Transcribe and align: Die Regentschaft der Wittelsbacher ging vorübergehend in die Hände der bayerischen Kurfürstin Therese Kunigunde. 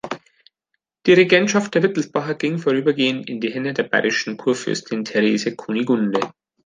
Die 1.05 1.13
Regentschaft 1.13 1.75
der 1.75 1.83
Wittelsbacher 1.83 2.33
ging 2.33 2.57
vorübergehend 2.57 3.29
in 3.29 3.39
die 3.39 3.51
Hände 3.51 3.75
der 3.75 3.83
bayerischen 3.83 4.35
Kurfürstin 4.35 5.05
Therese 5.05 5.55
Kunigunde. 5.55 6.33